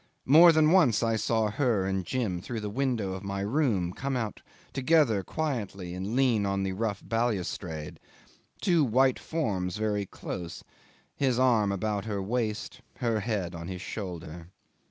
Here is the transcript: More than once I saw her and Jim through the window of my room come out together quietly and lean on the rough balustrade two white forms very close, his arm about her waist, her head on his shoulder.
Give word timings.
More 0.25 0.51
than 0.51 0.71
once 0.71 1.03
I 1.03 1.15
saw 1.15 1.51
her 1.51 1.85
and 1.85 2.03
Jim 2.03 2.41
through 2.41 2.61
the 2.61 2.71
window 2.71 3.13
of 3.13 3.23
my 3.23 3.41
room 3.41 3.93
come 3.93 4.17
out 4.17 4.41
together 4.73 5.21
quietly 5.23 5.93
and 5.93 6.15
lean 6.15 6.43
on 6.43 6.63
the 6.63 6.71
rough 6.73 7.03
balustrade 7.07 7.99
two 8.61 8.83
white 8.83 9.19
forms 9.19 9.77
very 9.77 10.07
close, 10.07 10.63
his 11.15 11.37
arm 11.37 11.71
about 11.71 12.05
her 12.05 12.19
waist, 12.19 12.81
her 12.95 13.19
head 13.19 13.53
on 13.53 13.67
his 13.67 13.81
shoulder. 13.83 14.47